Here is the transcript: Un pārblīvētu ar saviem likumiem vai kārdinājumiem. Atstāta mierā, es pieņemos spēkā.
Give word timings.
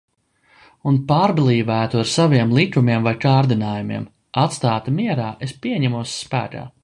Un 0.91 0.95
pārblīvētu 1.11 1.99
ar 2.03 2.09
saviem 2.13 2.55
likumiem 2.59 3.05
vai 3.09 3.13
kārdinājumiem. 3.27 4.09
Atstāta 4.45 4.97
mierā, 5.01 5.31
es 5.49 5.57
pieņemos 5.67 6.19
spēkā. 6.25 6.69